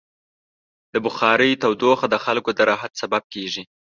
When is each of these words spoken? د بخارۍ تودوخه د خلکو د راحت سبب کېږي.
د 0.93 0.95
بخارۍ 1.05 1.51
تودوخه 1.61 2.07
د 2.09 2.15
خلکو 2.25 2.49
د 2.57 2.59
راحت 2.69 2.91
سبب 3.01 3.23
کېږي. 3.33 3.63